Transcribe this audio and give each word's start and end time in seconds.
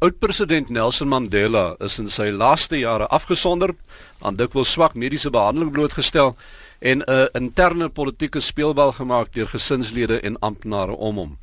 Oud-president 0.00 0.70
Nelson 0.70 1.08
Mandela 1.12 1.74
is 1.84 1.98
in 2.00 2.06
sy 2.08 2.30
laaste 2.32 2.78
jare 2.80 3.04
afgesonder, 3.12 3.74
aan 4.24 4.38
dikwels 4.38 4.70
swak 4.72 4.94
mediese 4.96 5.28
behandeling 5.28 5.74
blootgestel 5.74 6.32
en 6.80 7.02
'n 7.04 7.28
interne 7.36 7.88
politieke 7.88 8.40
speelbal 8.40 8.92
gemaak 8.92 9.34
deur 9.34 9.48
gesinslede 9.48 10.20
en 10.20 10.38
amptenare 10.40 10.96
om 10.96 11.16
hom. 11.16 11.38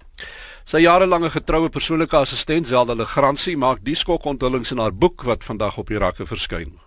Sy 0.66 0.78
jarelange 0.78 1.30
getroue 1.30 1.70
persoonlike 1.70 2.18
assistent 2.18 2.68
Zelda 2.68 2.94
Legrandsie 2.94 3.58
maak 3.58 3.78
die 3.84 3.96
skokonthullings 3.96 4.72
in 4.72 4.80
haar 4.80 4.94
boek 4.94 5.24
wat 5.24 5.44
vandag 5.44 5.78
op 5.78 5.88
die 5.88 6.00
rakke 6.00 6.26
verskyn. 6.26 6.80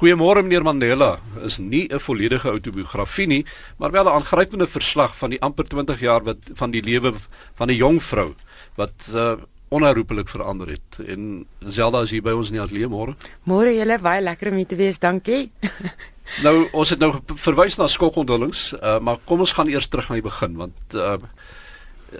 Goeiemôre 0.00 0.42
meneer 0.42 0.62
Mandela 0.62 1.20
is 1.44 1.58
nie 1.58 1.86
'n 1.92 2.00
volledige 2.00 2.48
outobiografie 2.48 3.26
nie, 3.26 3.44
maar 3.78 3.90
wel 3.90 4.04
'n 4.04 4.16
aangrypende 4.16 4.66
verslag 4.66 5.16
van 5.16 5.30
die 5.30 5.40
amper 5.42 5.64
20 5.64 6.00
jaar 6.00 6.24
wat 6.24 6.38
van 6.54 6.70
die 6.70 6.82
lewe 6.82 7.12
van 7.54 7.68
'n 7.68 7.76
jong 7.76 8.02
vrou 8.02 8.34
wat 8.76 9.08
uh, 9.14 9.36
onherroepelik 9.74 10.30
verander 10.30 10.74
het. 10.76 10.98
En 11.06 11.44
Zelda 11.74 12.04
is 12.06 12.12
hier 12.14 12.24
by 12.24 12.34
ons 12.36 12.52
in 12.52 12.58
die 12.58 12.62
ateljee 12.62 12.90
môre. 12.90 13.16
Môre 13.50 13.74
julle 13.74 13.98
baie 14.02 14.22
lekker 14.22 14.52
om 14.52 14.60
hier 14.60 14.70
te 14.70 14.78
wees. 14.78 15.00
Dankie. 15.02 15.48
nou 16.46 16.54
ons 16.72 16.92
het 16.94 17.02
nou 17.02 17.12
verwys 17.46 17.78
na 17.80 17.88
skokonthullings, 17.90 18.66
uh, 18.78 18.98
maar 19.04 19.20
kom 19.28 19.44
ons 19.44 19.54
gaan 19.56 19.70
eers 19.72 19.90
terug 19.92 20.10
na 20.10 20.20
die 20.20 20.26
begin 20.26 20.54
want 20.60 20.96
uh, 20.96 21.18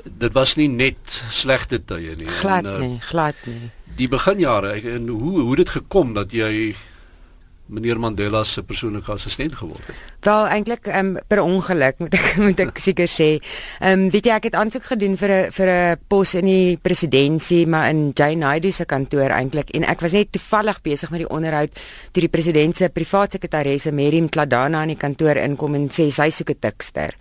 dit 0.05 0.35
was 0.35 0.57
nie 0.61 0.69
net 0.69 1.21
slegte 1.33 1.81
tye 1.87 2.17
nie. 2.21 2.29
Glad 2.41 2.67
en, 2.67 2.73
uh, 2.73 2.81
nie, 2.83 2.99
glad 3.05 3.47
nie. 3.49 3.71
Die 3.99 4.11
beginjare 4.11 4.75
en 4.97 5.09
hoe 5.13 5.47
hoe 5.47 5.57
dit 5.63 5.71
gekom 5.77 6.15
dat 6.17 6.35
jy 6.35 6.75
meneer 7.67 7.99
Mandela 7.99 8.45
se 8.45 8.63
persoonlike 8.63 9.13
assistent 9.13 9.55
geword 9.57 9.87
het. 9.87 9.97
Wel 10.25 10.47
eintlik 10.53 10.89
um, 10.93 11.15
per 11.29 11.41
ongeluk 11.41 11.99
moet 12.03 12.15
ek 12.19 12.29
moet 12.45 12.61
ek 12.61 12.81
seker 12.83 13.09
sê. 13.09 13.29
Ehm 13.81 14.07
um, 14.07 14.11
weet 14.13 14.29
jy 14.29 14.37
ek 14.37 14.49
het 14.51 14.59
aansoek 14.61 14.85
gedoen 14.93 15.17
vir 15.17 15.31
'n 15.33 15.53
vir 15.53 15.69
'n 15.73 15.97
pos 16.09 16.35
in 16.35 16.47
die 16.47 16.77
presidentskap 16.77 17.69
maar 17.69 17.89
in 17.91 18.13
Jay 18.15 18.35
Naidu 18.35 18.71
se 18.71 18.85
kantoor 18.85 19.31
eintlik 19.31 19.71
en 19.75 19.85
ek 19.85 20.01
was 20.01 20.13
net 20.13 20.33
toevallig 20.33 20.81
besig 20.83 21.11
met 21.11 21.21
die 21.25 21.31
onderhoud 21.31 21.73
toe 22.13 22.21
die 22.21 22.29
president 22.29 22.77
se 22.77 22.89
privaat 22.89 23.33
sekretaresse 23.33 23.93
Mary 23.93 24.21
Mkladana 24.21 24.83
in 24.83 24.95
die 24.95 25.01
kantoor 25.01 25.37
inkom 25.37 25.75
en 25.75 25.89
sê 25.89 26.11
sy 26.11 26.31
soek 26.31 26.51
'n 26.51 26.61
tikster. 26.61 27.15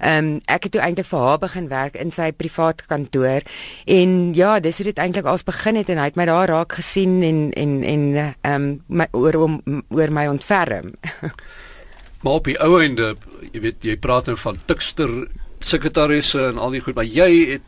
Ehm 0.00 0.24
um, 0.24 0.40
ek 0.48 0.62
het 0.62 0.72
toe 0.72 0.80
eintlik 0.80 1.06
vir 1.06 1.20
haar 1.20 1.38
begin 1.38 1.68
werk 1.68 1.96
in 2.00 2.10
sy 2.10 2.30
privaat 2.32 2.86
kantoor 2.88 3.44
en 3.84 4.32
ja, 4.34 4.60
dis 4.60 4.78
hoe 4.80 4.86
dit 4.88 4.98
eintlik 4.98 5.26
als 5.28 5.44
begin 5.44 5.76
het 5.76 5.88
en 5.92 6.00
hy 6.00 6.06
het 6.08 6.16
my 6.16 6.24
daar 6.24 6.48
raak 6.48 6.72
gesien 6.72 7.22
en 7.22 7.50
en 7.52 7.82
en 7.84 8.06
ehm 8.16 8.70
um, 8.88 9.04
oor 9.12 9.34
om 9.34 9.60
oor 9.88 10.12
my 10.12 10.26
ontferm. 10.26 10.94
maar 12.22 12.32
op 12.32 12.48
die 12.48 12.56
ou 12.60 12.80
einde, 12.80 13.16
jy 13.52 13.60
weet 13.60 13.84
jy 13.84 13.96
praat 13.96 14.26
nou 14.26 14.38
van 14.40 14.56
tikster 14.66 15.12
sekretarisse 15.60 16.48
en 16.48 16.58
al 16.58 16.72
die 16.72 16.80
goed, 16.80 16.96
maar 16.96 17.04
jy 17.04 17.30
het 17.52 17.62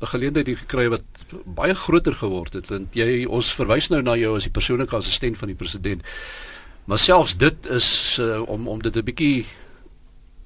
'n 0.00 0.06
geleentheid 0.06 0.58
gekry 0.58 0.88
wat 0.88 1.02
baie 1.44 1.74
groter 1.74 2.14
geword 2.14 2.52
het 2.52 2.68
want 2.70 2.94
jy 2.94 3.24
ons 3.24 3.54
verwys 3.54 3.88
nou 3.88 4.02
na 4.02 4.14
jou 4.16 4.36
as 4.36 4.46
die 4.46 4.54
persoonlike 4.54 4.96
assistent 4.96 5.38
van 5.38 5.48
die 5.48 5.58
president. 5.58 6.02
Maar 6.86 6.98
selfs 6.98 7.36
dit 7.36 7.66
is 7.66 8.18
uh, 8.20 8.42
om 8.46 8.68
om 8.68 8.82
dit 8.82 8.96
'n 8.96 9.04
bietjie 9.04 9.46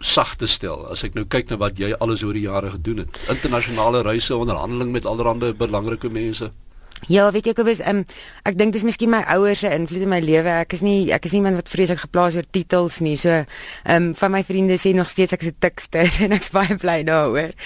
sag 0.01 0.35
te 0.41 0.49
stel 0.49 0.87
as 0.89 1.05
ek 1.05 1.15
nou 1.15 1.27
kyk 1.29 1.51
na 1.51 1.59
wat 1.61 1.79
jy 1.79 1.93
alles 2.01 2.25
oor 2.25 2.37
die 2.37 2.47
jare 2.47 2.73
gedoen 2.73 3.05
het. 3.05 3.21
Internasionale 3.29 4.03
reise 4.03 4.37
onderhandeling 4.37 4.93
met 4.93 5.07
allerlei 5.07 5.53
belangrike 5.53 6.09
mense 6.09 6.51
Ja, 7.09 7.31
weet 7.33 7.47
jy, 7.49 7.55
ek 7.55 7.63
was 7.65 7.81
um, 7.89 8.03
ek 8.45 8.59
dink 8.61 8.75
dis 8.75 8.85
miskien 8.85 9.09
my 9.11 9.23
ouers 9.33 9.63
se 9.65 9.71
invloed 9.73 10.05
in 10.05 10.11
my 10.13 10.19
lewe. 10.21 10.53
Ek 10.61 10.75
is 10.77 10.83
nie 10.85 11.09
ek 11.15 11.25
is 11.25 11.33
nie 11.33 11.41
iemand 11.41 11.57
wat 11.57 11.71
vreeslik 11.73 12.03
geplaas 12.03 12.37
oor 12.37 12.45
titels 12.53 13.01
nie. 13.01 13.17
So, 13.17 13.33
ehm 13.33 14.11
um, 14.11 14.15
van 14.21 14.35
my 14.35 14.43
vriende 14.45 14.77
sê 14.77 14.93
nog 14.95 15.09
steeds 15.09 15.33
ek 15.33 15.47
is 15.47 15.53
'n 15.55 15.59
tikster 15.65 16.11
en 16.25 16.33
ek's 16.37 16.53
baie 16.53 16.77
bly 16.77 17.01
daaroor. 17.09 17.57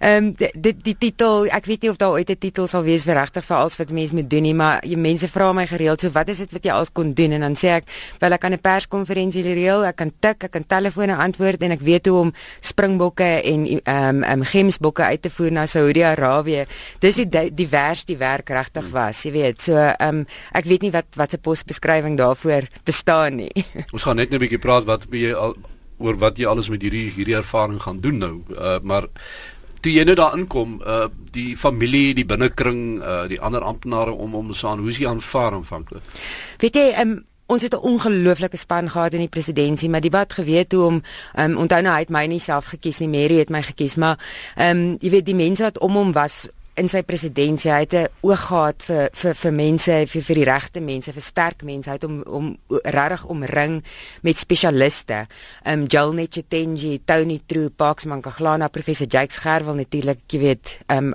Ehm 0.00 0.32
um, 0.36 0.50
dit 0.54 0.84
die 0.84 0.96
titel, 0.98 1.48
ek 1.48 1.66
weet 1.66 1.82
nie 1.82 1.90
of 1.90 1.96
daar 1.96 2.12
ooit 2.18 2.30
'n 2.30 2.36
titel 2.38 2.66
sal 2.66 2.84
wees 2.84 3.04
vir 3.04 3.16
regtig 3.16 3.44
vir 3.44 3.56
alles 3.56 3.76
wat 3.80 3.90
mense 3.90 4.14
moet 4.14 4.30
doen 4.30 4.42
nie, 4.42 4.54
maar 4.54 4.84
jy 4.84 4.96
mense 4.96 5.28
vra 5.28 5.52
my 5.52 5.66
gereeld, 5.66 6.00
so 6.00 6.10
wat 6.10 6.28
is 6.28 6.38
dit 6.38 6.52
wat 6.52 6.64
jy 6.64 6.72
als 6.72 6.92
kon 6.92 7.14
doen 7.14 7.32
en 7.32 7.40
dan 7.40 7.56
sê 7.56 7.72
ek, 7.80 7.84
wel 8.20 8.32
ek 8.32 8.40
kan 8.40 8.52
'n 8.52 8.60
perskonferensie 8.60 9.42
reël, 9.42 9.84
ek 9.84 9.96
kan 9.96 10.12
tik, 10.20 10.44
ek 10.44 10.50
kan 10.52 10.66
telefone 10.66 11.16
antwoord 11.16 11.62
en 11.62 11.70
ek 11.72 11.80
weet 11.80 12.06
hoe 12.06 12.18
om 12.18 12.32
springbokke 12.60 13.42
en 13.42 13.66
ehm 13.66 13.80
um, 13.86 14.22
ehm 14.22 14.38
um, 14.38 14.44
gemsbokke 14.44 15.02
uit 15.02 15.22
te 15.22 15.30
voer 15.30 15.52
na 15.52 15.66
Saudi-Arabië. 15.66 16.66
Dis 17.00 17.16
die 17.16 17.50
divers 17.54 18.04
die 18.04 18.16
werk 18.16 18.48
regtig 18.48 18.81
besig 18.82 18.92
was, 18.92 19.22
jy 19.24 19.32
weet. 19.32 19.60
So 19.60 19.76
ehm 19.76 20.22
um, 20.22 20.26
ek 20.52 20.64
weet 20.64 20.82
nie 20.82 20.92
wat 20.92 21.06
wat 21.16 21.30
se 21.30 21.38
posbeskrywing 21.38 22.16
daarvoor 22.18 22.68
bestaan 22.84 23.36
nie. 23.36 23.52
Ons 23.94 24.02
gaan 24.02 24.16
net 24.16 24.32
'n 24.32 24.38
bietjie 24.38 24.58
praat 24.58 24.84
wat 24.84 25.06
jy 25.10 25.32
al 25.32 25.56
oor 25.98 26.18
wat 26.18 26.38
jy 26.38 26.46
alles 26.46 26.68
met 26.68 26.82
hierdie 26.82 27.10
hierdie 27.14 27.36
ervaring 27.36 27.80
gaan 27.80 28.00
doen 28.00 28.18
nou. 28.18 28.34
Uh 28.50 28.78
maar 28.82 29.08
toe 29.80 29.92
jy 29.92 30.04
nou 30.04 30.14
daar 30.14 30.36
inkom, 30.38 30.80
uh 30.86 31.08
die 31.32 31.56
familie, 31.56 32.14
die 32.14 32.26
binnekring, 32.26 33.02
uh 33.02 33.26
die 33.28 33.40
ander 33.40 33.62
amptenare 33.62 34.12
om 34.12 34.34
om 34.34 34.54
saan, 34.54 34.78
hoe 34.78 34.90
is 34.90 34.98
jy 34.98 35.08
aanvaar 35.08 35.52
aanvanklik? 35.52 36.02
Weet 36.58 36.74
jy, 36.74 36.88
ehm 36.92 37.10
um, 37.10 37.20
Ons 37.52 37.62
het 37.62 37.74
'n 37.74 37.84
ongelooflike 37.84 38.56
span 38.56 38.90
gehad 38.90 39.12
in 39.12 39.18
die 39.18 39.28
presidentskap, 39.28 39.90
maar 39.90 40.00
die 40.00 40.10
wat 40.10 40.32
geweet 40.32 40.72
hoe 40.72 40.84
om 40.84 41.02
um, 41.38 41.56
onthou 41.56 41.82
nou 41.82 41.94
hy 41.94 42.00
het 42.00 42.08
my 42.08 42.26
nie 42.26 42.38
self 42.38 42.64
gekies 42.64 42.98
nie, 42.98 43.08
Mary 43.08 43.38
het 43.38 43.50
my 43.50 43.62
gekies, 43.62 43.94
maar 43.94 44.16
ehm 44.56 44.76
um, 44.76 44.96
jy 45.00 45.10
weet 45.10 45.26
die 45.26 45.34
mense 45.34 45.62
wat 45.62 45.78
om 45.78 45.92
hom 45.92 46.12
was 46.12 46.48
in 46.80 46.88
sy 46.88 47.02
presidentskap 47.04 47.72
hy 47.72 47.80
het 47.84 47.94
'n 47.94 48.08
oog 48.22 48.40
gehad 48.48 48.82
vir 48.82 49.08
vir 49.12 49.34
vir 49.34 49.52
mense 49.52 50.06
vir 50.06 50.22
vir 50.22 50.36
die 50.36 50.44
regte 50.44 50.80
mense 50.80 51.12
vir 51.12 51.22
sterk 51.22 51.62
mense. 51.62 51.90
Hy 51.90 51.94
het 51.94 52.02
hom 52.02 52.22
om 52.22 52.56
regtig 52.68 53.24
omring 53.26 53.84
met 54.22 54.36
spesialiste 54.36 55.26
um 55.64 55.84
Joel 55.84 56.12
Netchenji 56.12 57.00
Tony 57.04 57.40
True 57.46 57.70
Parks 57.70 58.04
Mankaglana 58.04 58.68
professor 58.68 59.06
Jakes 59.06 59.36
Gerwel 59.36 59.74
natuurlik 59.74 60.18
jy 60.28 60.38
weet 60.38 60.80
um 60.88 61.12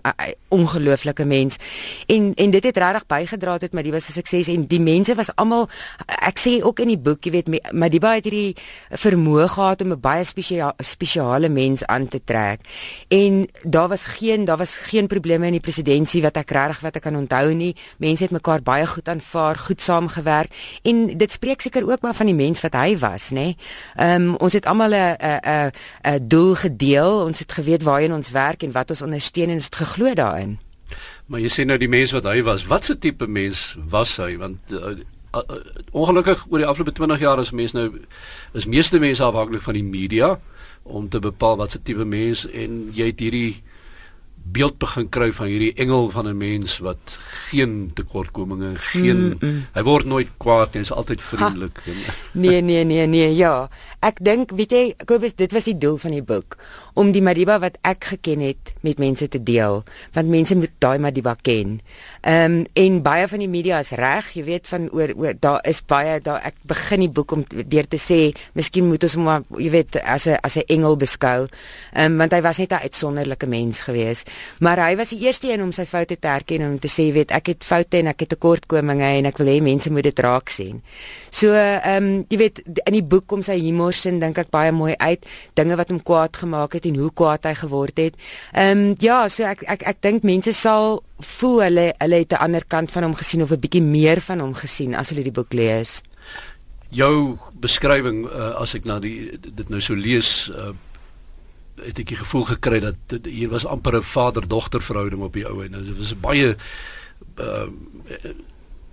ongelooflike 0.49 1.25
mens. 1.25 1.57
En 2.07 2.33
en 2.35 2.51
dit 2.51 2.63
het 2.63 2.77
regtig 2.77 3.05
bygedra 3.07 3.57
tot 3.57 3.73
was 3.91 4.09
'n 4.09 4.11
sukses 4.11 4.47
en 4.47 4.67
die 4.67 4.79
mense 4.79 5.15
was 5.15 5.35
almal 5.35 5.69
ek 6.05 6.39
sê 6.39 6.63
ook 6.63 6.79
in 6.79 6.87
die 6.87 6.97
boek 6.97 7.23
jy 7.23 7.31
weet 7.31 7.47
baie 7.99 8.15
het 8.15 8.23
hierdie 8.23 8.55
vermoë 8.91 9.47
gehad 9.47 9.81
om 9.81 9.91
'n 9.91 9.99
baie 9.99 10.23
spesiale 10.23 10.73
spesiale 10.77 11.49
mens 11.49 11.85
aan 11.85 12.07
te 12.07 12.19
trek. 12.23 12.59
En 13.07 13.47
daar 13.63 13.87
was 13.87 14.05
geen 14.05 14.45
daar 14.45 14.57
was 14.57 14.75
geen 14.75 15.07
probleme 15.07 15.46
in 15.47 15.57
die 15.57 15.63
presidentskap 15.63 16.27
wat 16.27 16.37
ek 16.43 16.53
regtig 16.55 16.83
wat 16.85 16.99
ek 16.99 17.05
kan 17.07 17.15
onthou 17.15 17.53
nie. 17.55 17.73
Mense 18.03 18.27
het 18.27 18.35
mekaar 18.35 18.61
baie 18.65 18.85
goed 18.87 19.09
aanvaar, 19.09 19.57
goed 19.67 19.81
saamgewerk 19.81 20.53
en 20.87 21.17
dit 21.17 21.31
spreek 21.31 21.61
seker 21.61 21.87
ook 21.87 22.01
maar 22.01 22.15
van 22.17 22.29
die 22.29 22.37
mens 22.37 22.61
wat 22.65 22.77
hy 22.77 22.97
was, 23.01 23.31
nê. 23.31 23.55
Ehm 23.95 24.29
um, 24.29 24.35
ons 24.43 24.53
het 24.53 24.65
almal 24.65 24.93
'n 24.93 25.17
'n 25.19 25.71
'n 26.03 26.27
doel 26.27 26.55
gedeel. 26.55 27.25
Ons 27.25 27.39
het 27.39 27.51
geweet 27.51 27.83
waarheen 27.83 28.13
ons 28.13 28.31
werk 28.31 28.63
en 28.63 28.71
wat 28.71 28.89
ons 28.89 29.01
ondersteun 29.01 29.49
en 29.49 29.59
ons 29.59 29.65
het 29.65 29.75
geglo 29.75 30.13
daarin. 30.13 30.59
Maar 31.25 31.39
jy 31.39 31.49
sê 31.51 31.65
nou 31.65 31.77
die 31.77 31.91
mens 31.91 32.11
wat 32.11 32.23
hy 32.23 32.41
was, 32.43 32.65
wat 32.65 32.85
se 32.85 32.97
tipe 32.97 33.27
mens 33.27 33.75
was 33.89 34.15
hy? 34.17 34.37
Want 34.37 34.57
uh, 34.71 34.95
uh, 35.35 35.41
uh, 35.49 35.55
ongelukkig 35.91 36.45
oor 36.49 36.57
die 36.57 36.67
afgelope 36.67 36.95
20 36.95 37.19
jaar 37.19 37.39
is 37.39 37.51
mense 37.51 37.75
nou 37.75 37.87
is 38.53 38.65
meeste 38.65 38.99
mense 38.99 39.23
afhanklik 39.23 39.61
van 39.61 39.73
die 39.73 39.83
media 39.83 40.39
om 40.83 41.09
te 41.09 41.19
bepaal 41.19 41.57
wat 41.57 41.71
se 41.71 41.81
tipe 41.83 42.05
mens 42.05 42.45
en 42.47 42.87
jy 42.95 43.11
het 43.11 43.19
hierdie 43.19 43.63
beeld 44.51 44.77
begin 44.77 45.09
kry 45.09 45.31
van 45.33 45.49
hierdie 45.51 45.73
engel 45.75 46.09
van 46.09 46.27
'n 46.27 46.37
mens 46.37 46.77
wat 46.77 47.17
geen 47.49 47.91
tekortkominge, 47.93 48.75
geen 48.75 49.17
mm, 49.17 49.37
mm. 49.39 49.65
hy 49.73 49.83
word 49.83 50.05
nooit 50.05 50.29
kwaad 50.37 50.73
nie, 50.73 50.81
hy's 50.81 50.91
altyd 50.91 51.21
vriendelik. 51.21 51.81
nee, 52.31 52.61
nee, 52.61 52.83
nee, 52.83 53.07
nee, 53.07 53.35
ja. 53.35 53.69
Ek 53.99 54.19
dink, 54.21 54.51
weet 54.51 54.71
jy, 54.71 54.83
Kobus, 55.05 55.35
dit 55.35 55.51
was 55.51 55.63
die 55.63 55.77
doel 55.77 55.97
van 55.97 56.11
die 56.11 56.23
boek 56.23 56.57
om 56.97 57.11
die 57.13 57.21
Madiba 57.21 57.59
wat 57.61 57.77
ek 57.85 58.09
geken 58.13 58.41
het 58.41 58.71
met 58.81 58.97
mense 58.97 59.27
te 59.29 59.39
deel, 59.43 59.83
want 60.15 60.31
mense 60.33 60.55
moet 60.57 60.73
daai 60.81 60.97
Madiba 61.01 61.35
ken. 61.45 61.77
Ehm 62.21 62.57
um, 62.57 62.65
en 62.73 63.01
baie 63.05 63.27
van 63.29 63.39
die 63.39 63.49
media 63.49 63.79
is 63.83 63.91
reg, 63.97 64.31
jy 64.33 64.43
weet 64.47 64.67
van 64.67 64.87
oor, 64.89 65.13
oor 65.15 65.37
daar 65.39 65.61
is 65.69 65.81
baie 65.85 66.17
daar 66.23 66.41
ek 66.45 66.57
begin 66.67 67.05
die 67.05 67.11
boek 67.13 67.35
om 67.35 67.43
deur 67.45 67.87
te 67.87 67.99
sê, 68.01 68.33
miskien 68.57 68.87
moet 68.89 69.03
ons 69.05 69.17
hom 69.17 69.29
jy 69.61 69.69
weet 69.71 69.99
as 70.01 70.27
'n 70.27 70.39
as 70.41 70.57
'n 70.57 70.65
engel 70.67 70.97
beskou. 70.97 71.47
Ehm 71.93 72.11
um, 72.11 72.17
want 72.17 72.33
hy 72.33 72.41
was 72.41 72.57
net 72.57 72.71
'n 72.71 72.83
uitsonderlike 72.85 73.47
mens 73.47 73.81
geweest. 73.81 74.29
Maar 74.59 74.81
hy 74.87 74.95
was 74.99 75.09
die 75.09 75.19
eerste 75.25 75.51
een 75.51 75.61
om 75.61 75.71
sy 75.71 75.85
foute 75.85 76.17
te 76.19 76.27
erken 76.27 76.61
en 76.61 76.71
om 76.75 76.79
te 76.79 76.91
sê, 76.91 77.09
weet, 77.13 77.31
ek 77.31 77.53
het 77.53 77.63
foute 77.63 77.97
en 77.97 78.11
ek 78.11 78.25
het 78.25 78.29
tekortkominge 78.35 79.09
en 79.19 79.29
ek 79.29 79.37
wil 79.41 79.51
hê 79.51 79.57
mense 79.63 79.91
moet 79.93 80.07
dit 80.09 80.19
raak 80.25 80.49
sien. 80.49 80.81
So, 81.29 81.53
ehm 81.53 82.03
um, 82.03 82.25
jy 82.29 82.37
weet, 82.37 82.61
in 82.85 82.97
die 82.97 83.03
boek 83.03 83.27
kom 83.27 83.43
sy 83.45 83.57
humor 83.61 83.93
sin 83.93 84.19
dink 84.19 84.37
ek 84.41 84.51
baie 84.53 84.71
mooi 84.71 84.95
uit, 84.97 85.25
dinge 85.59 85.77
wat 85.79 85.91
hom 85.93 86.01
kwaad 86.03 86.37
gemaak 86.37 86.77
het 86.77 86.87
en 86.89 86.97
hoe 86.99 87.11
kwaad 87.11 87.45
hy 87.49 87.53
geword 87.63 87.97
het. 87.97 88.17
Ehm 88.53 88.91
um, 88.91 88.95
ja, 89.03 89.27
so 89.29 89.45
ek 89.47 89.63
ek 89.67 89.85
ek 89.93 90.01
dink 90.01 90.27
mense 90.27 90.53
sal 90.53 91.01
voel 91.19 91.63
hulle 91.65 91.87
hulle 91.97 92.19
het 92.23 92.33
'n 92.33 92.43
ander 92.43 92.65
kant 92.65 92.91
van 92.91 93.03
hom 93.03 93.15
gesien 93.15 93.41
of 93.41 93.51
'n 93.51 93.59
bietjie 93.59 93.81
meer 93.81 94.21
van 94.21 94.39
hom 94.39 94.53
gesien 94.53 94.95
as 94.95 95.09
hulle 95.09 95.23
die 95.23 95.31
boek 95.31 95.53
lees. 95.53 96.01
Jou 96.89 97.37
beskrywing 97.53 98.25
uh, 98.25 98.61
as 98.61 98.75
ek 98.75 98.85
na 98.85 98.99
die 98.99 99.37
dit 99.39 99.69
nou 99.69 99.81
so 99.81 99.93
lees 99.93 100.49
uh, 100.49 100.71
het 101.85 101.99
ek 101.99 102.13
die 102.13 102.19
gevoel 102.19 102.45
gekry 102.45 102.79
dat 102.79 103.17
hier 103.23 103.49
was 103.49 103.65
amper 103.65 103.97
'n 103.97 104.03
vader-dogter 104.03 104.81
verhouding 104.81 105.21
op 105.21 105.33
die 105.33 105.45
ou 105.45 105.63
en 105.63 105.71
dit 105.71 105.97
was 105.97 106.19
baie 106.19 106.55
uh 107.37 107.67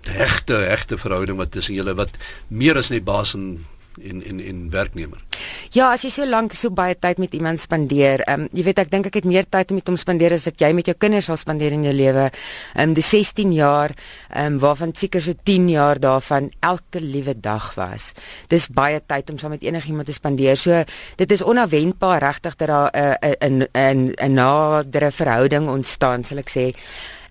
hegte 0.05 0.53
hegte 0.53 0.97
verhouding 0.97 1.37
wat 1.37 1.51
tussen 1.51 1.73
julle 1.73 1.95
wat 1.97 2.13
meer 2.47 2.77
as 2.77 2.89
net 2.89 3.03
baas 3.03 3.33
en 3.33 3.65
en 4.01 4.23
en 4.23 4.39
en 4.39 4.69
werknemer. 4.69 5.19
Ja, 5.75 5.91
as 5.91 6.05
jy 6.05 6.11
so 6.13 6.25
lank 6.27 6.53
so 6.55 6.71
baie 6.71 6.95
tyd 6.95 7.19
met 7.19 7.33
iemand 7.33 7.59
spandeer, 7.59 8.23
ehm 8.25 8.45
um, 8.45 8.49
jy 8.53 8.63
weet 8.67 8.79
ek 8.85 8.91
dink 8.91 9.09
ek 9.09 9.19
het 9.19 9.27
meer 9.27 9.47
tyd 9.49 9.73
met 9.75 9.87
hom 9.87 9.97
spandeer 9.99 10.35
as 10.35 10.45
wat 10.47 10.61
jy 10.61 10.71
met 10.73 10.87
jou 10.87 10.95
kinders 10.97 11.27
sal 11.29 11.39
spandeer 11.39 11.75
in 11.75 11.83
jou 11.87 11.93
lewe. 11.93 12.29
Ehm 12.75 12.89
um, 12.89 12.93
die 12.95 13.03
16 13.03 13.53
jaar, 13.55 13.95
ehm 14.29 14.55
um, 14.55 14.59
waarvan 14.63 14.95
seker 14.95 15.21
so 15.21 15.33
10 15.43 15.69
jaar 15.69 15.99
daarvan 15.99 16.51
elke 16.61 17.01
liewe 17.01 17.35
dag 17.39 17.73
was. 17.75 18.13
Dis 18.47 18.67
baie 18.67 19.01
tyd 19.01 19.29
om 19.29 19.37
saam 19.37 19.55
met 19.55 19.63
enigiemand 19.63 20.07
te 20.07 20.13
spandeer. 20.13 20.57
So 20.57 20.83
dit 21.17 21.31
is 21.31 21.41
onverwendbaar 21.41 22.21
regtig 22.21 22.55
dat 22.55 22.67
daar 22.67 22.91
'n 22.93 23.35
'n 23.41 23.67
'n 23.73 24.13
'n 24.21 24.33
nadere 24.33 25.11
verhouding 25.11 25.67
ontstaan, 25.67 26.23
sal 26.23 26.37
ek 26.37 26.49
sê. 26.49 26.73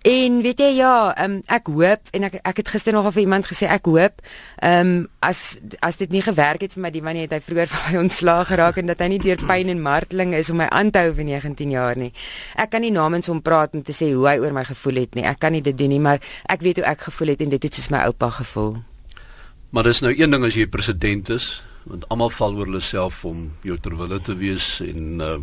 En 0.05 0.43
weet 0.45 0.59
jy 0.61 0.67
ja, 0.77 1.15
um, 1.25 1.39
ek 1.49 1.71
hoop 1.73 2.11
en 2.13 2.27
ek 2.27 2.35
ek 2.45 2.59
het 2.61 2.71
gister 2.75 2.93
nog 2.93 3.07
vir 3.15 3.23
iemand 3.23 3.47
gesê 3.49 3.65
ek 3.73 3.87
hoop 3.89 4.19
ehm 4.61 4.81
um, 4.81 5.07
as 5.25 5.57
as 5.81 5.97
dit 5.97 6.11
nie 6.13 6.21
gewerk 6.21 6.61
het 6.61 6.75
vir 6.77 6.83
my 6.85 6.91
die 6.93 7.01
man 7.01 7.17
het 7.17 7.33
hy 7.33 7.39
vroeër 7.41 7.71
van 7.73 7.87
my 7.89 8.03
ontslaag 8.03 8.51
geraak 8.51 8.77
en 8.83 8.91
dat 8.93 9.01
hy 9.01 9.09
nie 9.15 9.21
deur 9.23 9.41
pyn 9.49 9.73
en 9.73 9.81
marteling 9.81 10.35
is 10.37 10.51
om 10.53 10.61
my 10.61 10.67
aan 10.69 10.91
te 10.93 11.01
hou 11.01 11.15
vir 11.17 11.25
19 11.25 11.73
jaar 11.73 11.97
nie. 11.97 12.11
Ek 12.61 12.75
kan 12.75 12.85
nie 12.85 12.93
namens 12.93 13.33
hom 13.33 13.41
praat 13.41 13.73
om 13.73 13.81
te 13.81 13.97
sê 13.97 14.11
hoe 14.13 14.27
hy 14.29 14.35
oor 14.45 14.53
my 14.53 14.67
gevoel 14.69 15.01
het 15.07 15.17
nie. 15.17 15.25
Ek 15.25 15.41
kan 15.41 15.57
nie 15.57 15.63
dit 15.65 15.79
doen 15.79 15.95
nie, 15.97 16.03
maar 16.05 16.21
ek 16.53 16.61
weet 16.61 16.83
hoe 16.83 16.87
ek 16.93 17.07
gevoel 17.09 17.33
het 17.33 17.41
en 17.41 17.57
dit 17.57 17.65
het 17.65 17.81
soos 17.81 17.89
my 17.89 18.05
oupa 18.05 18.29
gevoel. 18.43 18.77
Maar 19.73 19.89
dis 19.89 20.03
nou 20.05 20.13
een 20.13 20.37
ding 20.37 20.45
as 20.45 20.61
jy 20.61 20.69
president 20.69 21.33
is, 21.33 21.49
want 21.89 22.05
almal 22.13 22.29
val 22.43 22.61
oor 22.61 22.69
hulle 22.69 22.85
self 22.85 23.25
om 23.25 23.49
jou 23.65 23.81
terwille 23.81 24.21
te 24.21 24.37
wees 24.37 24.69
en 24.85 25.25
uh, 25.25 25.41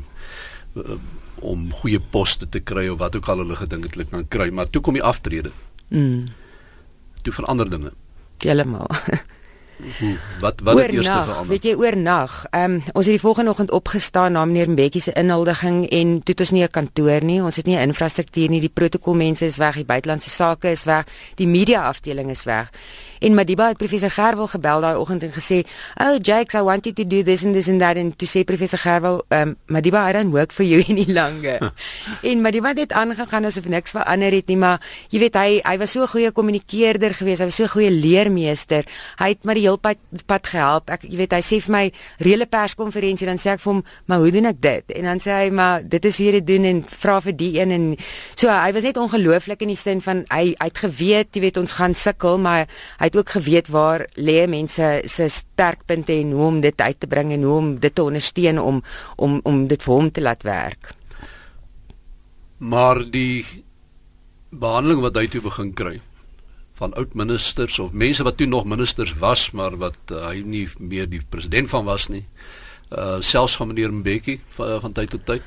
uh 0.78 1.02
om 1.42 1.72
goeie 1.82 2.00
poste 2.00 2.50
te 2.50 2.60
kry 2.60 2.88
of 2.88 3.00
wat 3.00 3.16
ook 3.16 3.28
al 3.28 3.44
hulle 3.44 3.56
gedink 3.56 3.84
het 3.84 3.98
hulle 3.98 4.06
kan 4.10 4.28
kry, 4.28 4.50
maar 4.50 4.70
toe 4.70 4.82
kom 4.82 4.94
die 4.94 5.04
aftrede. 5.04 5.52
Mm. 5.90 6.26
Toe 7.22 7.34
verander 7.34 7.70
dinge. 7.70 7.92
Heeltemal. 8.42 8.88
Hoe 10.00 10.18
wat 10.42 10.62
wat 10.62 10.78
het 10.80 10.92
eers 10.92 11.08
verander? 11.08 11.48
Weet 11.48 11.64
jy 11.64 11.74
oornag? 11.76 12.46
Ehm 12.50 12.64
um, 12.64 12.84
ons 12.94 13.06
het 13.06 13.16
die 13.16 13.24
volgende 13.24 13.52
oggend 13.52 13.72
opgestaan 13.72 14.32
na 14.32 14.46
meneer 14.46 14.70
Mbekkie 14.70 15.02
se 15.02 15.14
inhuldiging 15.18 15.90
en 15.90 16.14
toe 16.24 16.34
het 16.34 16.40
ons 16.40 16.52
nie 16.52 16.64
'n 16.64 16.70
kantoor 16.70 17.24
nie, 17.24 17.42
ons 17.44 17.56
het 17.56 17.66
nie 17.66 17.78
'n 17.78 17.90
infrastruktuur 17.90 18.50
nie, 18.50 18.60
die 18.60 18.70
protokolmense 18.74 19.46
is 19.46 19.58
weg, 19.58 19.76
die 19.76 19.86
buitelandse 19.86 20.30
sake 20.30 20.70
is 20.70 20.84
weg, 20.84 21.06
die 21.36 21.48
media 21.48 21.88
afdeling 21.88 22.30
is 22.30 22.44
weg. 22.44 22.70
En 23.22 23.34
Madiba 23.34 23.68
het 23.68 23.78
professor 23.78 24.10
Gerwel 24.10 24.48
gebel 24.50 24.82
daai 24.82 24.96
oggend 24.98 25.24
en 25.24 25.32
gesê, 25.32 25.62
"Oh 25.96 26.18
Jakes, 26.22 26.54
I 26.54 26.62
want 26.62 26.86
you 26.86 26.96
to 26.96 27.08
do 27.08 27.22
this 27.22 27.46
and 27.46 27.54
this 27.54 27.68
and 27.68 27.80
that." 27.80 27.96
En 27.96 28.16
toe 28.16 28.28
sê 28.28 28.44
professor 28.44 28.80
Gerwel, 28.80 29.24
um, 29.30 29.56
"Madiba, 29.66 30.10
I 30.10 30.12
don't 30.12 30.32
work 30.32 30.52
for 30.52 30.66
you 30.66 30.84
any 30.90 31.06
longer." 31.08 31.74
en 32.32 32.42
Madiba 32.42 32.68
het 32.68 32.76
dit 32.76 32.92
aangegaan 32.92 33.46
asof 33.46 33.68
niks 33.68 33.92
verander 33.92 34.32
het 34.32 34.48
nie, 34.48 34.58
maar 34.58 34.82
jy 35.10 35.20
weet 35.20 35.36
hy 35.36 35.62
hy 35.64 35.78
was 35.78 35.92
so 35.92 36.02
'n 36.02 36.08
goeie 36.08 36.32
kommunikeerder 36.32 37.14
geweest, 37.14 37.40
hy 37.40 37.46
was 37.46 37.56
so 37.56 37.64
'n 37.64 37.70
goeie 37.70 37.92
leermeester. 37.92 38.84
Hy 39.18 39.28
het 39.30 39.46
my 39.46 39.54
die 39.54 39.64
hele 39.64 39.78
pad, 39.78 39.98
pad 40.26 40.48
gehelp. 40.48 40.90
Ek 40.90 41.02
jy 41.04 41.18
weet 41.18 41.32
hy 41.32 41.42
sê 41.42 41.62
vir 41.62 41.72
my 41.72 41.92
reële 42.18 42.46
perskonferensie 42.46 43.28
dan 43.28 43.38
sê 43.38 43.52
ek 43.52 43.60
vir 43.60 43.74
hom, 43.74 43.84
"Maar 44.06 44.18
hoe 44.18 44.32
doen 44.32 44.46
ek 44.46 44.62
dit?" 44.62 44.92
En 44.98 45.04
dan 45.04 45.20
sê 45.20 45.32
hy, 45.32 45.50
"Maar 45.52 45.88
dit 45.88 46.06
is 46.06 46.18
hoe 46.18 46.26
jy 46.26 46.32
dit 46.32 46.48
doen 46.48 46.64
en 46.66 46.84
vra 46.84 47.22
vir 47.22 47.38
die 47.38 47.60
een 47.60 47.72
en 47.72 47.98
so 48.36 48.50
hy 48.50 48.74
was 48.74 48.84
net 48.84 48.98
ongelooflik 48.98 49.62
in 49.62 49.68
die 49.68 49.78
sin 49.78 50.02
van 50.02 50.26
hy 50.30 50.56
hy 50.58 50.66
het 50.66 50.78
geweet, 50.78 51.28
jy 51.36 51.42
weet 51.42 51.58
ons 51.58 51.72
gaan 51.72 51.94
sukkel, 51.94 52.40
maar 52.40 52.68
hy 53.00 53.11
het 53.12 53.20
ook 53.20 53.34
geweet 53.36 53.68
waar 53.68 54.08
lê 54.16 54.48
mense 54.48 55.02
se 55.06 55.28
sterkpunte 55.28 56.14
en 56.14 56.32
hoe 56.32 56.46
om 56.46 56.62
dit 56.64 56.82
uit 56.82 57.00
te 57.00 57.08
bring 57.08 57.32
en 57.32 57.44
hoe 57.44 57.58
om 57.58 57.74
dit 57.80 57.96
te 57.96 58.04
ondersteun 58.04 58.60
om 58.60 58.84
om 59.16 59.40
om 59.44 59.68
dit 59.68 59.84
vir 59.84 59.94
hom 59.94 60.12
te 60.12 60.22
laat 60.22 60.44
werk. 60.44 60.94
Maar 62.58 63.04
die 63.12 63.46
behandeling 64.50 65.04
wat 65.04 65.16
hy 65.16 65.28
toe 65.28 65.42
begin 65.42 65.74
kry 65.74 66.00
van 66.80 66.94
oud 66.98 67.14
ministers 67.14 67.80
of 67.80 67.92
mense 67.92 68.24
wat 68.24 68.38
toe 68.38 68.48
nog 68.48 68.66
ministers 68.66 69.14
was 69.20 69.52
maar 69.52 69.78
wat 69.78 70.00
uh, 70.12 70.28
hy 70.30 70.42
nie 70.42 70.68
meer 70.80 71.10
die 71.10 71.22
president 71.30 71.70
van 71.70 71.86
was 71.86 72.08
nie. 72.08 72.24
Uh 72.24 72.62
selfs 73.20 73.56
van 73.56 73.68
meneer 73.68 73.94
Mbeki 73.94 74.40
van, 74.56 74.82
van 74.82 74.92
tyd 74.92 75.10
tot 75.10 75.26
tyd. 75.26 75.42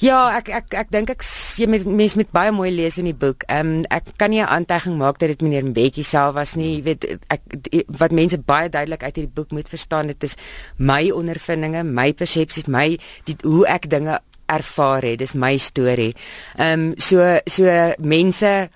Ja, 0.00 0.36
ek 0.36 0.48
ek 0.52 0.74
ek 0.76 0.90
dink 0.92 1.10
ek 1.12 1.24
jy 1.56 1.68
met 1.72 1.86
mense 1.88 2.18
met 2.20 2.28
baie 2.34 2.52
mooi 2.52 2.68
lees 2.74 2.98
in 3.00 3.08
die 3.08 3.16
boek. 3.16 3.46
Ehm 3.48 3.80
um, 3.80 3.84
ek 3.88 4.12
kan 4.20 4.30
nie 4.30 4.42
'n 4.42 4.48
aantekening 4.48 4.98
maak 4.98 5.18
dat 5.18 5.28
dit 5.28 5.40
meneer 5.40 5.64
Mbeki 5.64 6.02
self 6.04 6.34
was 6.34 6.54
nie. 6.54 6.76
Jy 6.76 6.82
weet 6.82 7.04
ek 7.28 7.40
wat 7.88 8.12
mense 8.12 8.38
baie 8.38 8.68
duidelik 8.68 9.02
uit 9.02 9.16
hierdie 9.16 9.34
boek 9.34 9.52
moet 9.52 9.68
verstaan, 9.68 10.06
dit 10.06 10.22
is 10.22 10.36
my 10.76 11.10
ondervindinge, 11.10 11.84
my 11.84 12.12
persepsies, 12.12 12.66
my 12.66 12.98
die, 13.24 13.36
hoe 13.42 13.66
ek 13.66 13.88
dinge 13.88 14.20
ervaar 14.46 15.02
het. 15.02 15.18
Dis 15.18 15.34
my 15.34 15.56
storie. 15.56 16.14
Ehm 16.58 16.72
um, 16.80 16.94
so 16.96 17.38
so 17.46 17.92
mense 17.98 18.68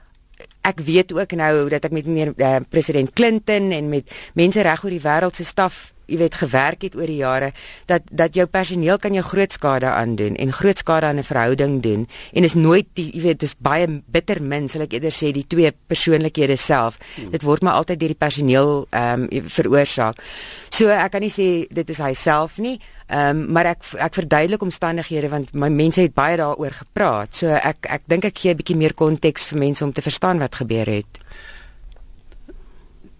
Ek 0.61 0.81
weet 0.85 1.13
ook 1.13 1.33
nou 1.33 1.69
dat 1.69 1.85
ek 1.85 1.93
met 1.93 2.07
meneer 2.07 2.35
uh, 2.37 2.57
president 2.69 3.13
Clinton 3.17 3.71
en 3.73 3.89
met 3.89 4.11
mense 4.37 4.61
reg 4.61 4.85
oor 4.85 4.93
die 4.93 5.01
wêreld 5.01 5.37
se 5.37 5.45
staf 5.45 5.93
jy 6.11 6.19
weet 6.19 6.39
gewerk 6.43 6.83
het 6.83 6.97
oor 6.99 7.07
die 7.07 7.21
jare 7.21 7.53
dat 7.91 8.03
dat 8.11 8.35
jou 8.35 8.47
personeel 8.51 8.99
kan 8.99 9.15
jou 9.15 9.25
groot 9.25 9.53
skade 9.53 9.87
aandoen 9.87 10.37
en 10.37 10.53
groot 10.53 10.79
skade 10.79 11.07
aan 11.07 11.19
'n 11.19 11.31
verhouding 11.31 11.83
doen. 11.83 12.07
En 12.33 12.45
is 12.45 12.55
nooit 12.55 12.87
die 12.95 13.11
jy 13.15 13.23
weet 13.23 13.41
dis 13.41 13.55
baie 13.59 13.87
bitter 14.07 14.43
min 14.43 14.69
sal 14.69 14.83
ek 14.83 14.93
eerder 14.93 15.12
sê 15.12 15.33
die 15.33 15.47
twee 15.47 15.73
persoonlikhede 15.87 16.57
self. 16.57 16.99
Hmm. 17.17 17.31
dit 17.31 17.43
word 17.43 17.62
maar 17.62 17.75
altyd 17.75 18.01
deur 18.01 18.15
die 18.15 18.25
personeel 18.27 18.87
ehm 18.91 19.29
um, 19.31 19.49
veroorsaak. 19.49 20.23
So 20.71 20.89
ek 20.89 21.11
kan 21.11 21.21
nie 21.21 21.31
sê 21.31 21.67
dit 21.71 21.91
is 21.91 21.99
hy 21.99 22.12
self 22.15 22.59
nie 22.59 22.79
ehm 23.11 23.37
um, 23.37 23.53
maar 23.53 23.67
ek 23.67 23.83
ek 23.99 24.15
verduidelik 24.15 24.62
omstandighede 24.62 25.29
want 25.29 25.55
my 25.55 25.69
mense 25.69 26.01
het 26.01 26.15
baie 26.15 26.37
daaroor 26.37 26.73
gepraat. 26.83 27.35
So 27.35 27.47
ek 27.47 27.87
ek 27.89 28.03
dink 28.07 28.25
ek 28.25 28.39
gee 28.39 28.53
'n 28.53 28.57
bietjie 28.57 28.77
meer 28.77 28.95
konteks 28.95 29.45
vir 29.51 29.59
mense 29.59 29.85
om 29.85 29.93
te 29.93 30.03
verstaan 30.03 30.39
wat 30.39 30.55
gebeur 30.55 30.87
het. 30.87 31.19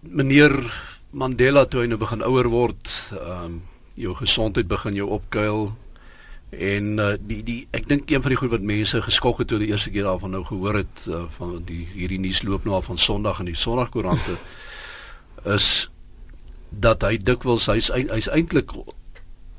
Meneer 0.01 0.55
Mandela 1.11 1.65
toe 1.67 1.83
hy 1.83 1.91
nou 1.91 1.99
begin 1.99 2.23
ouer 2.23 2.49
word, 2.51 2.89
ehm 3.17 3.45
um, 3.45 3.61
jou 4.01 4.13
gesondheid 4.15 4.69
begin 4.71 4.95
jou 4.95 5.09
opkuil 5.11 5.65
en 6.51 6.87
uh, 6.99 7.09
die 7.19 7.41
die 7.43 7.57
ek 7.75 7.87
dink 7.87 8.09
een 8.11 8.23
van 8.23 8.33
die 8.33 8.37
goed 8.39 8.53
wat 8.53 8.63
mense 8.65 9.01
geskok 9.03 9.43
het 9.43 9.49
toe 9.51 9.59
die 9.59 9.67
eerste 9.71 9.91
keer 9.91 10.07
daarvan 10.07 10.33
nou 10.35 10.41
gehoor 10.47 10.79
het 10.79 11.03
uh, 11.07 11.25
van 11.37 11.59
die 11.67 11.83
hierdie 11.91 12.19
nuus 12.19 12.41
loop 12.47 12.65
nou 12.65 12.79
al 12.79 12.87
van 12.87 12.97
Sondag 12.97 13.39
in 13.43 13.51
die 13.51 13.59
Sondagkoerante 13.59 14.39
is 15.55 15.67
dat 16.71 17.03
hy 17.03 17.17
dikwels 17.19 17.67
hy's 17.71 17.91
hy's 17.91 18.31
eintlik 18.31 18.71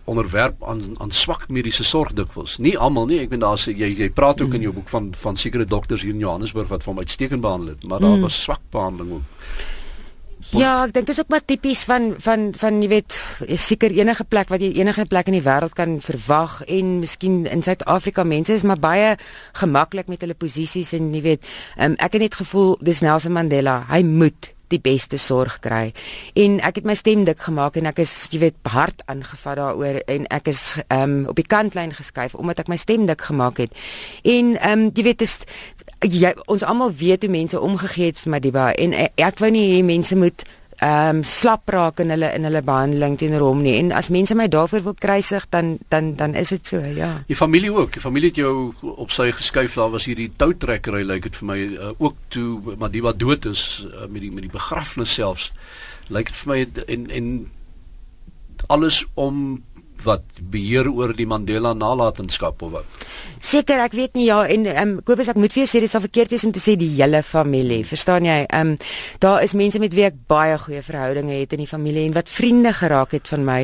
onderwerp 0.05 0.65
aan 0.65 0.97
aan 1.01 1.13
swak 1.15 1.49
mediese 1.49 1.85
sorg 1.85 2.13
dikwels. 2.13 2.59
Nie 2.59 2.75
almal 2.79 3.07
nie. 3.07 3.21
Ek 3.23 3.31
weet 3.31 3.45
daar's 3.45 3.69
jy 3.69 3.93
jy 3.93 4.09
praat 4.11 4.41
ook 4.41 4.51
mm. 4.51 4.59
in 4.59 4.67
jou 4.67 4.73
boek 4.81 4.89
van 4.93 5.13
van 5.17 5.37
sekere 5.37 5.65
dokters 5.69 6.03
hier 6.03 6.17
in 6.17 6.25
Johannesburg 6.25 6.69
wat 6.73 6.83
van 6.83 6.99
uitstekend 6.99 7.41
behandel 7.41 7.77
het, 7.77 7.85
maar 7.85 8.01
daar 8.01 8.17
mm. 8.17 8.27
was 8.27 8.43
swak 8.43 8.65
behandeling 8.71 9.21
ook. 9.21 9.47
Ja, 10.53 10.83
ek 10.85 10.93
dink 10.93 11.07
dit 11.09 11.15
is 11.15 11.21
ook 11.23 11.31
maar 11.33 11.45
tipies 11.49 11.87
van 11.89 12.11
van 12.21 12.51
van 12.61 12.83
jy 12.85 12.89
weet 12.93 13.17
seker 13.57 13.95
enige 13.97 14.25
plek 14.29 14.51
wat 14.53 14.61
jy 14.61 14.75
enige 14.77 15.07
plek 15.09 15.31
in 15.33 15.39
die 15.39 15.45
wêreld 15.47 15.73
kan 15.79 15.97
verwag 16.05 16.59
en 16.69 16.99
miskien 17.01 17.47
in 17.49 17.65
Suid-Afrika 17.65 18.25
mense 18.29 18.53
is 18.53 18.67
maar 18.69 18.81
baie 18.81 19.15
gemaklik 19.57 20.13
met 20.13 20.21
hulle 20.21 20.37
posisies 20.37 20.93
en 20.99 21.09
jy 21.17 21.23
weet 21.25 21.53
um, 21.81 21.97
ek 21.97 22.19
het 22.19 22.27
net 22.27 22.37
gevoel 22.37 22.77
dis 22.85 23.01
Nelson 23.01 23.33
Mandela, 23.33 23.81
hy 23.89 24.03
moet 24.05 24.53
die 24.73 24.81
beste 24.83 25.19
sorg 25.21 25.59
kry. 25.65 25.93
En 26.39 26.59
ek 26.65 26.81
het 26.81 26.89
my 26.89 26.97
stem 26.99 27.27
dik 27.29 27.41
gemaak 27.45 27.77
en 27.81 27.89
ek 27.91 28.03
is 28.05 28.13
jy 28.33 28.43
weet 28.47 28.73
hard 28.73 29.05
aangevat 29.13 29.61
daaroor 29.61 30.01
en 30.15 30.29
ek 30.33 30.49
is 30.53 30.63
um, 30.95 31.23
op 31.31 31.39
die 31.39 31.49
kantlyn 31.49 31.95
geskuif 31.97 32.37
omdat 32.39 32.65
ek 32.65 32.73
my 32.73 32.79
stem 32.81 33.07
dik 33.11 33.29
gemaak 33.29 33.61
het. 33.63 33.77
En 34.25 34.57
ehm 34.57 34.87
um, 34.87 34.91
jy 34.97 35.07
weet 35.11 35.23
dis 35.25 35.39
jy 36.03 36.33
ons 36.47 36.65
almal 36.67 36.93
weet 36.93 37.23
hoe 37.23 37.31
mense 37.31 37.61
omgegee 37.61 38.11
het 38.11 38.21
vir 38.21 38.31
Madiba 38.31 38.73
en 38.73 38.93
eh, 38.93 39.09
ek 39.23 39.39
wou 39.39 39.51
nie 39.51 39.69
hê 39.77 39.85
mense 39.87 40.17
moet 40.19 40.45
ehm 40.83 41.17
um, 41.17 41.23
slap 41.23 41.69
raak 41.71 42.01
in 42.03 42.11
hulle 42.11 42.29
in 42.35 42.43
hulle 42.49 42.63
behandeling 42.67 43.15
teenoor 43.19 43.45
hom 43.47 43.61
nie. 43.63 43.77
En 43.79 43.93
as 43.95 44.09
mense 44.11 44.35
my 44.35 44.49
daarvoor 44.51 44.83
wil 44.83 44.97
kruisig 44.99 45.45
dan 45.55 45.77
dan 45.95 46.17
dan 46.19 46.35
is 46.35 46.49
dit 46.49 46.67
so 46.67 46.81
ja. 46.83 47.11
Die 47.29 47.37
familie 47.39 47.71
ook, 47.71 47.93
die 47.93 48.03
familie 48.03 48.33
het 48.33 48.41
jou 48.41 48.73
op 48.81 49.15
sy 49.15 49.31
geskuif. 49.31 49.77
Daar 49.79 49.93
was 49.95 50.09
hierdie 50.11 50.33
toutrekkery 50.37 51.05
lyk 51.05 51.23
like 51.23 51.29
dit 51.29 51.39
vir 51.39 51.51
my 51.53 51.59
uh, 51.61 51.93
ook 51.99 52.17
toe 52.35 52.77
Madiba 52.79 53.13
dood 53.13 53.47
is 53.47 53.87
uh, 53.87 54.09
met 54.09 54.27
die 54.27 54.33
met 54.33 54.49
die 54.49 54.51
begrafnis 54.51 55.15
selfs. 55.15 55.53
Lyk 56.11 56.33
dit 56.33 56.41
vir 56.43 56.51
my 56.51 56.67
en 56.97 57.11
en 57.11 57.29
alles 58.67 59.05
om 59.15 59.63
wat 60.05 60.23
beheer 60.53 60.91
oor 60.91 61.13
die 61.17 61.27
Mandela 61.27 61.75
nalatenskap 61.75 62.63
of 62.63 62.73
wat? 62.73 62.85
Seker, 63.43 63.81
ek 63.83 63.95
weet 63.99 64.13
nie 64.15 64.29
ja 64.29 64.45
en 64.47 64.69
ehm 64.71 64.83
um, 64.83 64.99
Kobus 65.03 65.33
ek 65.33 65.39
moet 65.41 65.51
vir 65.51 65.65
jou 65.65 65.71
sê 65.73 65.81
dit 65.83 65.91
sal 65.91 66.05
verkeerd 66.05 66.31
wees 66.31 66.45
om 66.47 66.53
te 66.55 66.61
sê 66.63 66.77
die 66.79 66.93
hele 66.95 67.25
familie, 67.27 67.81
verstaan 67.83 68.29
jy? 68.29 68.37
Ehm 68.47 68.75
um, 68.75 68.77
daar 69.19 69.43
is 69.43 69.57
mense 69.59 69.81
met 69.83 69.95
wie 69.99 70.05
ek 70.07 70.21
baie 70.31 70.55
goeie 70.63 70.83
verhoudinge 70.87 71.41
het 71.41 71.57
in 71.57 71.65
die 71.65 71.67
familie 71.67 72.05
en 72.07 72.15
wat 72.15 72.31
vriende 72.31 72.71
geraak 72.79 73.17
het 73.17 73.27
van 73.27 73.43
my. 73.49 73.59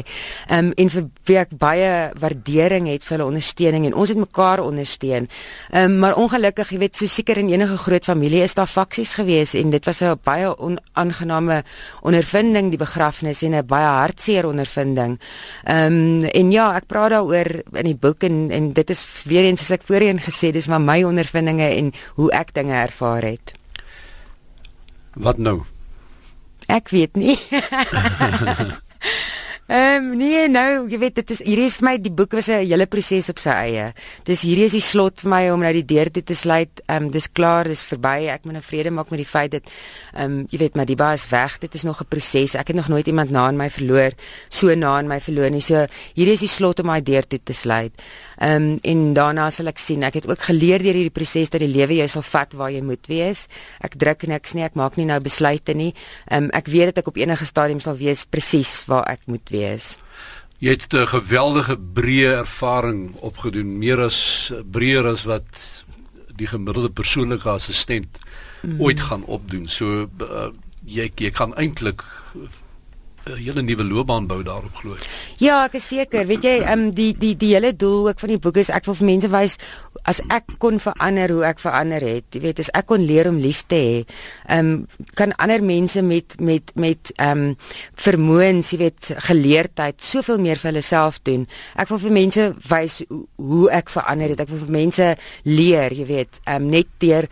Ehm 0.49 0.73
um, 0.73 0.73
en 0.83 0.91
vir 0.95 1.07
wie 1.31 1.39
ek 1.39 1.55
baie 1.61 1.93
waardering 2.19 2.89
het 2.91 3.07
vir 3.07 3.17
hulle 3.17 3.29
ondersteuning 3.31 3.87
en 3.87 3.95
ons 3.95 4.11
het 4.11 4.19
mekaar 4.19 4.65
ondersteun. 4.65 5.29
Ehm 5.71 5.85
um, 5.85 5.99
maar 6.03 6.19
ongelukkig, 6.19 6.75
jy 6.75 6.81
weet, 6.83 6.99
so 6.99 7.07
seker 7.07 7.39
in 7.39 7.53
enige 7.55 7.79
groot 7.79 8.05
familie 8.05 8.43
is 8.43 8.59
daar 8.59 8.67
faksies 8.67 9.15
gewees 9.15 9.55
en 9.55 9.71
dit 9.71 9.85
was 9.87 10.03
'n 10.03 10.19
baie 10.25 10.51
onaangename 10.59 11.63
ondervinding 12.03 12.71
die 12.75 12.83
begrafnis 12.83 13.43
en 13.43 13.55
'n 13.55 13.67
baie 13.67 13.87
hartseer 13.87 14.47
ondervinding. 14.47 15.21
Ehm 15.65 15.87
um, 15.87 16.28
en 16.33 16.53
ja, 16.53 16.71
ek 16.77 16.89
praat 16.91 17.13
daaroor 17.15 17.51
in 17.79 17.89
die 17.91 17.97
boek 17.97 18.27
en 18.27 18.51
en 18.55 18.73
dit 18.77 18.91
is 18.91 19.03
weer 19.29 19.49
eens 19.49 19.61
soos 19.61 19.77
ek 19.79 19.87
voorheen 19.89 20.21
gesê, 20.23 20.53
dis 20.53 20.69
maar 20.69 20.83
my 20.83 21.03
ondervindinge 21.09 21.69
en 21.69 21.93
hoe 22.21 22.31
ek 22.33 22.55
dinge 22.55 22.75
ervaar 22.75 23.23
het. 23.23 23.55
Wat 25.15 25.39
nou? 25.39 25.63
Ek 26.69 26.91
weet 26.93 27.17
nie. 27.17 27.39
Ehm 29.69 30.13
um, 30.13 30.17
nee, 30.17 30.47
nou, 30.49 30.87
jy 30.89 30.97
weet 30.97 31.19
dit 31.19 31.31
is 31.35 31.43
hierdie 31.45 31.67
is 31.69 31.75
vir 31.77 31.85
my 31.85 31.93
die 32.01 32.13
boek 32.19 32.33
was 32.33 32.47
'n 32.49 32.65
hele 32.65 32.87
proses 32.89 33.27
op 33.29 33.37
sy 33.39 33.53
eie. 33.53 33.93
Dis 34.25 34.41
hierdie 34.41 34.65
is 34.65 34.73
die 34.73 34.81
slot 34.81 35.21
vir 35.21 35.29
my 35.29 35.51
om 35.53 35.61
nou 35.61 35.73
die 35.73 35.85
deur 35.85 36.09
toe 36.11 36.23
te 36.25 36.35
sluit. 36.35 36.81
Ehm 36.89 37.05
um, 37.05 37.11
dis 37.11 37.29
klaar, 37.29 37.69
dis 37.69 37.83
verby. 37.85 38.33
Ek 38.33 38.47
moet 38.47 38.55
nou 38.55 38.63
vrede 38.63 38.91
maak 38.91 39.11
met 39.11 39.19
die 39.19 39.29
feit 39.29 39.51
dat 39.51 39.69
ehm 40.15 40.25
um, 40.25 40.47
jy 40.49 40.59
weet 40.59 40.75
Madiba 40.75 41.13
is 41.13 41.29
weg. 41.29 41.59
Dit 41.59 41.75
is 41.75 41.83
nog 41.83 42.01
'n 42.01 42.09
proses. 42.09 42.55
Ek 42.55 42.69
het 42.69 42.77
nog 42.77 42.89
nooit 42.89 43.07
iemand 43.07 43.31
na 43.31 43.49
in 43.49 43.57
my 43.57 43.69
verloor, 43.69 44.13
so 44.49 44.75
na 44.75 44.99
in 45.01 45.07
my 45.07 45.21
verloor 45.21 45.51
nie. 45.51 45.61
So 45.61 45.87
hierdie 46.15 46.33
is 46.33 46.41
die 46.41 46.49
slot 46.49 46.81
om 46.81 46.87
my 46.87 47.03
deur 47.03 47.27
toe 47.27 47.41
te 47.45 47.53
sluit. 47.53 47.93
Ehm 48.39 48.55
um, 48.55 48.79
en 48.83 49.13
daarna 49.15 49.51
sal 49.51 49.67
ek 49.67 49.79
sien. 49.79 50.03
Ek 50.03 50.15
het 50.15 50.29
ook 50.29 50.41
geleer 50.41 50.79
deur 50.79 50.95
hierdie 50.95 51.11
proses 51.11 51.51
dat 51.51 51.61
die 51.61 51.69
lewe 51.69 51.95
jou 51.95 52.09
sal 52.09 52.23
vat 52.23 52.53
waar 52.55 52.71
jy 52.71 52.81
moet 52.81 53.07
wees. 53.07 53.47
Ek 53.81 53.99
druk 53.99 54.27
niks 54.27 54.55
nie. 54.55 54.65
Ek 54.65 54.75
maak 54.75 54.97
nie 54.97 55.05
nou 55.05 55.21
besluite 55.21 55.75
nie. 55.75 55.95
Ehm 56.31 56.45
um, 56.45 56.51
ek 56.53 56.67
weet 56.67 56.85
dat 56.85 56.99
ek 56.99 57.09
op 57.09 57.17
enige 57.17 57.45
stadium 57.45 57.81
sal 57.81 57.97
weet 57.97 58.27
presies 58.31 58.85
waar 58.87 59.05
ek 59.05 59.21
moet 59.27 59.51
wees. 59.51 59.58
Jy 60.59 60.71
het 60.75 60.93
'n 60.93 61.07
geweldige 61.07 61.77
breë 61.79 62.33
ervaring 62.43 63.15
opgedoen, 63.15 63.79
meer 63.79 64.01
as 64.01 64.53
breër 64.71 65.07
as 65.07 65.23
wat 65.23 65.85
die 66.37 66.47
gemiddelde 66.47 66.91
persoonlike 66.91 67.49
assistent 67.49 68.19
mm. 68.63 68.81
ooit 68.81 69.01
gaan 69.01 69.25
opdoen. 69.25 69.69
So 69.69 70.09
uh, 70.23 70.51
jy 70.85 71.11
jy 71.15 71.31
kan 71.31 71.55
eintlik 71.55 72.03
'n 73.29 73.43
hele 73.45 73.63
nuwe 73.63 73.85
loopbaan 73.85 74.27
bou 74.27 74.43
daarop 74.43 74.75
glo 74.75 74.95
ek. 74.95 75.05
Ja, 75.39 75.65
ek 75.65 75.75
is 75.75 75.89
seker. 75.89 76.27
Weet 76.27 76.43
jy, 76.45 76.57
ehm 76.63 76.89
um, 76.89 76.91
die 76.95 77.13
die 77.15 77.37
die 77.37 77.53
hele 77.55 77.77
doel 77.77 78.09
ook 78.09 78.19
van 78.21 78.29
die 78.29 78.39
boek 78.39 78.57
is 78.57 78.71
ek 78.71 78.85
wil 78.89 78.95
vir 78.95 79.07
mense 79.07 79.29
wys 79.29 79.57
as 80.09 80.21
ek 80.31 80.57
kon 80.59 80.79
verander 80.81 81.31
hoe 81.31 81.45
ek 81.45 81.61
verander 81.63 82.03
het. 82.05 82.25
Jy 82.35 82.41
weet, 82.41 82.59
as 82.59 82.71
ek 82.77 82.87
kon 82.87 83.05
leer 83.05 83.29
om 83.29 83.39
lief 83.39 83.65
te 83.67 83.77
hê, 83.77 84.05
ehm 84.49 84.73
um, 84.73 84.87
kan 85.15 85.35
ander 85.37 85.63
mense 85.63 86.03
met 86.03 86.39
met 86.41 86.73
met 86.75 87.13
ehm 87.17 87.45
um, 87.51 87.57
vermoëns, 87.95 88.73
jy 88.73 88.79
weet, 88.79 89.13
geleerdheid 89.29 90.03
soveel 90.03 90.39
meer 90.39 90.57
vir 90.57 90.73
hulle 90.73 90.83
self 90.83 91.21
doen. 91.23 91.47
Ek 91.77 91.89
wil 91.89 91.99
vir 91.99 92.13
mense 92.13 92.53
wys 92.69 93.03
hoe 93.37 93.71
ek 93.71 93.91
verander 93.91 94.29
het. 94.35 94.41
Ek 94.41 94.53
wil 94.53 94.65
vir 94.65 94.75
mense 94.81 95.11
leer, 95.45 95.93
jy 95.93 96.07
weet, 96.07 96.41
ehm 96.45 96.63
um, 96.63 96.71
net 96.71 96.89
deur 96.99 97.29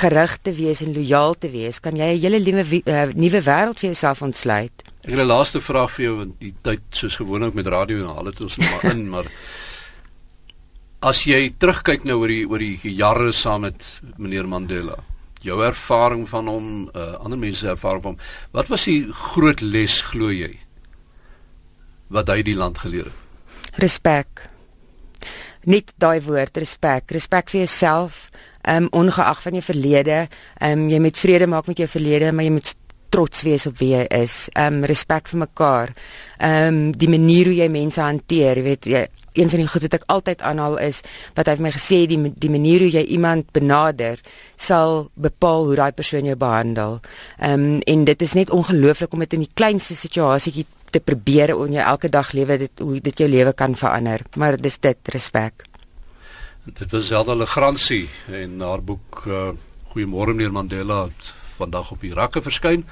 gerig 0.00 0.38
te 0.42 0.52
wees 0.52 0.82
en 0.84 0.94
lojaal 0.94 1.34
te 1.38 1.50
wees, 1.50 1.80
kan 1.80 1.96
jy 1.96 2.14
'n 2.14 2.20
hele 2.20 2.38
nuwe 2.40 2.82
uh, 2.86 3.06
nuwe 3.14 3.40
wêreld 3.42 3.78
vir 3.80 3.90
jouself 3.90 4.22
ontsluit. 4.22 4.90
Ek 5.00 5.14
het 5.14 5.18
'n 5.18 5.32
laaste 5.32 5.60
vraag 5.60 5.90
vir 5.90 6.04
jou 6.04 6.16
want 6.16 6.40
die 6.40 6.54
tyd 6.62 6.82
soos 6.90 7.16
gewoonlik 7.16 7.54
met 7.54 7.66
radio 7.66 8.04
en 8.04 8.16
al 8.16 8.24
het 8.26 8.40
ons 8.40 8.56
nou 8.56 8.70
maar 8.70 8.84
in, 8.92 9.08
maar 9.08 9.26
as 11.00 11.24
jy 11.24 11.54
terugkyk 11.58 12.04
nou 12.04 12.18
oor 12.20 12.28
die 12.28 12.44
oor 12.48 12.58
die 12.58 12.78
jare 12.82 13.32
saam 13.32 13.60
met 13.60 13.86
meneer 14.16 14.48
Mandela, 14.48 14.98
jou 15.40 15.62
ervaring 15.64 16.28
van 16.28 16.46
hom, 16.46 16.90
uh, 16.94 17.16
ander 17.24 17.38
mense 17.38 17.68
ervaring 17.68 18.02
van 18.02 18.12
hom, 18.12 18.20
wat 18.52 18.68
was 18.68 18.84
die 18.84 19.08
groot 19.12 19.60
les 19.60 20.00
glo 20.02 20.28
jy 20.28 20.58
wat 22.08 22.28
hy 22.28 22.42
die 22.42 22.56
land 22.58 22.78
geleer 22.78 23.04
het? 23.04 23.78
Respek. 23.80 24.50
Net 25.64 25.92
daai 25.96 26.20
woord, 26.20 26.56
respek. 26.56 27.10
Respek 27.10 27.48
vir 27.48 27.60
jouself, 27.60 28.28
ehm 28.62 28.84
um, 28.84 28.88
ongeag 28.92 29.42
van 29.42 29.52
jou 29.56 29.62
verlede, 29.64 30.28
ehm 30.60 30.84
um, 30.84 30.88
jy 30.90 31.00
moet 31.00 31.16
vrede 31.16 31.46
maak 31.46 31.66
met 31.66 31.78
jou 31.78 31.88
verlede, 31.88 32.32
maar 32.32 32.44
jy 32.44 32.50
moet 32.50 32.74
trots 33.10 33.42
wees 33.46 33.66
op 33.66 33.78
wie 33.82 33.92
jy 33.94 34.04
is. 34.22 34.48
Ehm 34.54 34.80
um, 34.80 34.84
respek 34.88 35.28
vir 35.30 35.42
mekaar. 35.46 35.94
Ehm 36.38 36.66
um, 36.66 36.92
die 36.96 37.10
manier 37.10 37.50
hoe 37.50 37.56
jy 37.56 37.68
mense 37.68 38.00
hanteer, 38.00 38.60
jy 38.60 38.66
weet 38.66 38.86
jy 38.86 39.06
een 39.32 39.50
van 39.50 39.62
die 39.62 39.68
goed 39.70 39.84
wat 39.86 39.94
ek 39.94 40.06
altyd 40.10 40.42
aanhaal 40.42 40.76
is 40.82 41.02
wat 41.36 41.46
hy 41.46 41.54
vir 41.58 41.66
my 41.68 41.72
gesê 41.74 42.00
die 42.10 42.18
die 42.42 42.50
manier 42.50 42.82
hoe 42.82 42.90
jy 42.90 43.04
iemand 43.14 43.52
benader 43.54 44.18
sal 44.58 45.10
bepaal 45.14 45.68
hoe 45.68 45.76
daai 45.78 45.92
persoon 45.94 46.26
jou 46.26 46.36
behandel. 46.36 47.00
Ehm 47.38 47.66
um, 47.70 47.80
en 47.86 48.04
dit 48.04 48.22
is 48.22 48.34
net 48.38 48.50
ongelooflik 48.50 49.12
om 49.12 49.26
dit 49.26 49.38
in 49.38 49.46
die 49.46 49.54
kleinste 49.54 49.94
situasietjie 49.94 50.66
te 50.90 51.00
probeer 51.00 51.54
om 51.56 51.70
jou 51.70 51.82
elke 51.82 52.08
dag 52.08 52.32
lewe 52.32 52.58
dit 52.58 52.84
hoe 52.84 53.00
dit 53.00 53.18
jou 53.18 53.28
lewe 53.28 53.52
kan 53.52 53.74
verander. 53.74 54.22
Maar 54.36 54.56
dis 54.56 54.78
dit 54.78 55.12
respek. 55.14 55.66
Dit 56.64 56.90
was 56.92 57.06
Zelda 57.06 57.34
Legrandsie 57.34 58.08
en 58.32 58.60
haar 58.60 58.82
boek 58.82 59.22
uh, 59.26 59.50
Goeiemôre 59.90 60.34
meneer 60.34 60.52
Mandela 60.52 61.04
het 61.08 61.39
vandag 61.60 61.92
op 61.94 62.02
die 62.04 62.14
rakke 62.16 62.42
verskyn 62.42 62.84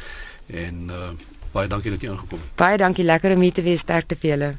en 0.48 0.86
uh, 0.92 1.10
baie 1.52 1.68
dankie 1.68 1.92
dat 1.94 2.04
jy 2.04 2.12
ingekom 2.12 2.40
het. 2.40 2.56
Baie 2.60 2.80
dankie, 2.80 3.04
lekker 3.04 3.36
om 3.36 3.44
hier 3.44 3.56
te 3.56 3.64
wees, 3.66 3.84
sterkte 3.84 4.16
vir 4.16 4.34
julle. 4.34 4.58